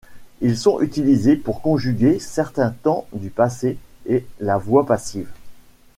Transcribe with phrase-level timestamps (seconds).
[0.41, 3.77] Ils sont utilisés pour conjuguer certains temps du passé
[4.07, 5.29] et la voix passive.